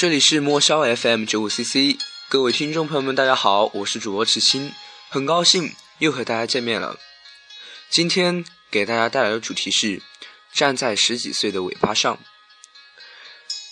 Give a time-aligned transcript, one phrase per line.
[0.00, 1.98] 这里是莫萧 FM 九五 CC，
[2.30, 4.72] 各位听众朋友们，大家好，我是主播赤青，
[5.10, 6.98] 很高兴又和大家见面了。
[7.90, 10.00] 今天给大家带来的主题是
[10.54, 12.18] 站在十几岁的尾巴上。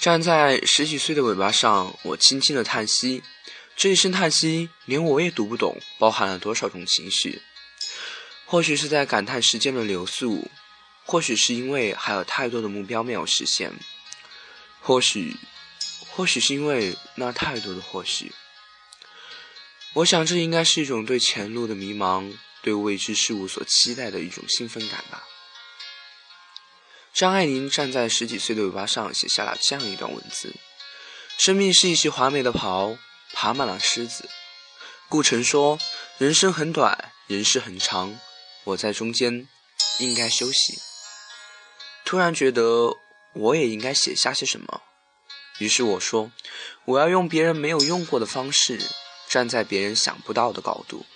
[0.00, 3.22] 站在十几岁的尾巴上，我轻轻的叹息，
[3.76, 7.42] 这一声叹息，连我也读不懂，包含了多少种情绪。
[8.46, 10.50] 或许是在感叹时间的流速，
[11.04, 13.70] 或许是因为还有太多的目标没有实现，
[14.80, 15.36] 或许。
[16.16, 18.32] 或许是因为那太多的或许，
[19.94, 22.32] 我想这应该是一种对前路的迷茫，
[22.62, 25.24] 对未知事物所期待的一种兴奋感吧。
[27.12, 30.54] 张爱玲站在十几岁的尾巴上，写下了这样一段文字：
[31.36, 32.96] 生命是一袭华美的袍，
[33.32, 34.28] 爬满了虱子。
[35.08, 35.78] 顾城说
[36.18, 38.18] ：“人生很短，人世很长，
[38.64, 39.48] 我在中间，
[39.98, 40.78] 应该休息。”
[42.04, 42.96] 突然觉得，
[43.34, 44.82] 我也应该写下些什么。
[45.58, 46.32] 于是我说
[46.84, 48.80] ：“我要用别人没有用过的方式，
[49.28, 51.06] 站在别人想不到的高度。”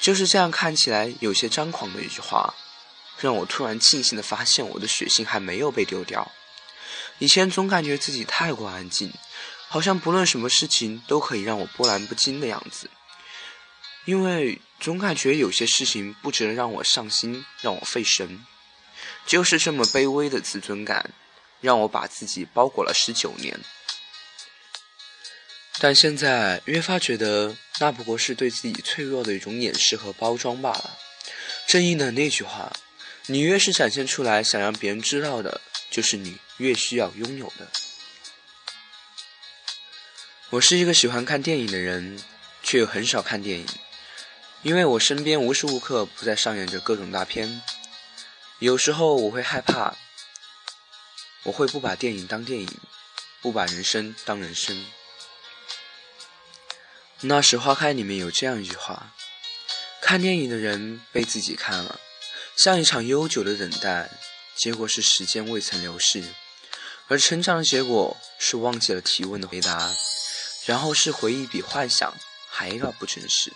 [0.00, 2.54] 就是这样看起来有些张狂的一句话，
[3.20, 6.30] 让我突然庆幸的发现，我的血性还没有被丢掉。
[7.18, 9.12] 以前总感觉自己太过安静，
[9.66, 12.88] 好像不论什么事情都可以让我波澜不惊的样子。
[14.04, 18.46] 因为总感觉有些事情不值得让我上心，让我费神。
[19.26, 21.12] 就是这么卑微的自尊感。
[21.60, 23.58] 让我把自己包裹了十九年，
[25.80, 30.98] 但现在越发觉得那不过是对自己脆弱的一种掩饰和包装罢了。
[31.66, 32.72] 正应了那句话：
[33.26, 37.68] 你越是展现出来，想让别人知道的，就是你越需要拥有的。
[40.50, 42.18] 我是一个喜欢看电影的人，
[42.62, 43.66] 却又很少看电影，
[44.62, 47.60] 因为我身边无时无刻不在上演着各种大片。
[48.60, 49.96] 有时候我会害怕。
[51.44, 52.68] 我会不把电影当电影，
[53.40, 54.84] 不把人生当人生。
[57.20, 59.14] 那时花开里面有这样一句话：
[60.00, 61.98] 看电影的人被自己看了，
[62.56, 64.10] 像一场悠久的等待，
[64.56, 66.22] 结果是时间未曾流逝；
[67.08, 69.92] 而成长的结果是忘记了提问的回答，
[70.66, 72.14] 然后是回忆比幻想
[72.48, 73.52] 还要不真实。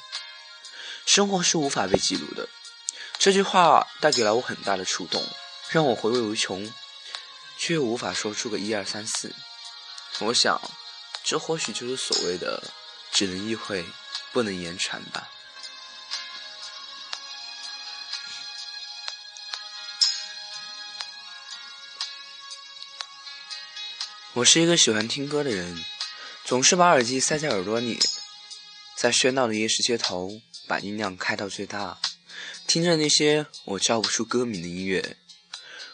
[1.05, 2.49] 生活是无法被记录的。
[3.19, 5.25] 这句话带给了我很大的触动，
[5.71, 6.73] 让我回味无穷。
[7.65, 9.33] 却无法说出个一二三四，
[10.19, 10.61] 我想，
[11.23, 12.61] 这或许就是所谓的
[13.15, 13.85] “只能意会，
[14.33, 15.31] 不能言传”吧。
[24.33, 25.85] 我是一个喜欢听歌的人，
[26.45, 28.01] 总是把耳机塞在耳朵里，
[28.97, 32.01] 在喧闹的夜市街头，把音量开到最大，
[32.67, 35.19] 听着那些我叫不出歌名的音乐。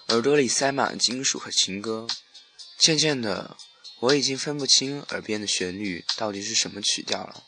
[0.08, 2.06] 耳朵里塞满了金属和情歌，
[2.78, 3.58] 渐渐的，
[4.00, 7.44] 我已经分不清耳边的旋律到底是什么曲调了。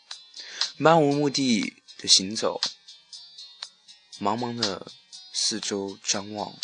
[0.76, 2.60] 漫无目的的行走，
[4.20, 4.92] 茫茫的
[5.32, 6.54] 四周张望，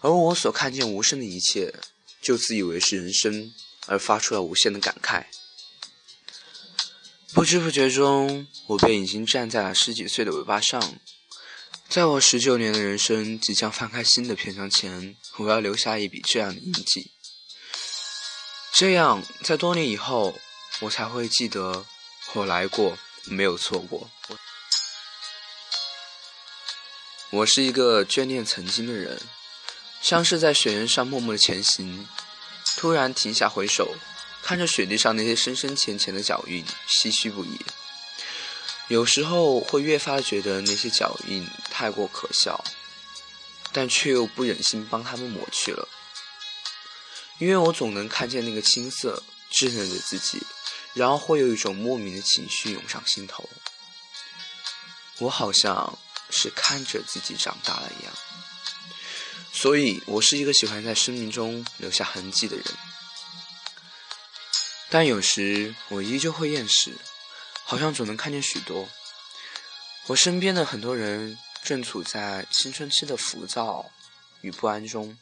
[0.00, 1.74] 而我所看见无声的一切，
[2.22, 3.52] 就自以为是人生，
[3.86, 5.24] 而发出了无限的感慨。
[7.32, 11.00] 不知不觉中，我便已经站在了十几岁的尾巴上。
[11.88, 17.12] 在我十九年的人生即将翻开新的篇章前，我要留下一笔这样的印记。
[18.74, 20.38] 这样，在多年以后，
[20.80, 21.86] 我才会记得
[22.34, 24.10] 我来过，没有错过。
[27.30, 29.18] 我是一个眷恋曾经的人，
[30.02, 32.06] 像是在雪原上默默的前行，
[32.76, 33.94] 突然停下回首，
[34.42, 37.58] 看着雪地上那些深深浅浅的脚印，唏嘘不已。
[38.88, 42.64] 有时候会越发觉得那些脚印太过可笑，
[43.70, 45.86] 但却又不忍心帮他们抹去了，
[47.38, 49.22] 因为我总能看见那个青涩
[49.52, 50.42] 稚嫩的自己，
[50.94, 53.46] 然后会有一种莫名的情绪涌上心头。
[55.18, 55.98] 我好像
[56.30, 58.14] 是看着自己长大了一样，
[59.52, 62.64] 所以我是一个喜欢在生命中留下痕迹的人，
[64.88, 66.96] 但有时我依旧会厌世。
[67.68, 68.88] 好像总能看见许多
[70.06, 73.90] 我身边的很多人正处在青春期的浮躁
[74.40, 75.18] 与不安中，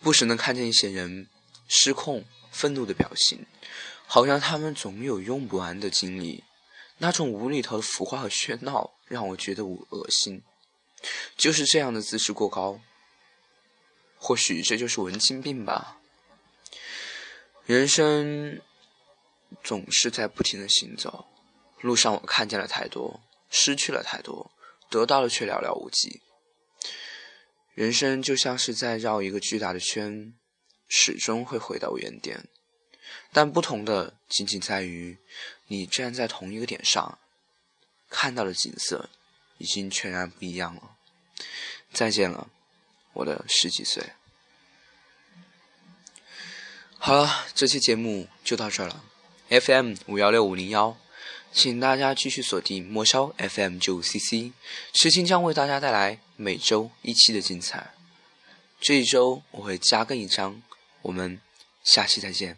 [0.00, 1.28] 不时能看见一些人
[1.68, 3.46] 失控、愤怒的表情，
[4.04, 6.42] 好像他们总有用不完的精力。
[6.98, 10.42] 那种无厘头的浮夸和喧闹让我觉得恶恶心。
[11.36, 12.80] 就是这样的姿势过高，
[14.18, 15.98] 或许这就是文青病吧。
[17.64, 18.60] 人生
[19.62, 21.28] 总是在不停的行走。
[21.80, 24.50] 路上我看见了太多，失去了太多，
[24.88, 26.20] 得到的却寥寥无几。
[27.74, 30.34] 人生就像是在绕一个巨大的圈，
[30.88, 32.48] 始终会回到原点。
[33.32, 35.18] 但不同的仅仅在于，
[35.68, 37.18] 你站在同一个点上，
[38.08, 39.08] 看到的景色
[39.58, 40.96] 已经全然不一样了。
[41.92, 42.50] 再见了，
[43.14, 44.10] 我的十几岁。
[46.98, 49.04] 好了，这期节目就到这儿了。
[49.48, 50.98] FM 五幺六五零幺，
[51.52, 54.52] 请大家继续锁定莫烧 FM 九五 CC，
[54.94, 57.92] 时情将为大家带来每周一期的精彩。
[58.80, 60.62] 这一周我会加更一章，
[61.02, 61.40] 我们
[61.82, 62.56] 下期再见。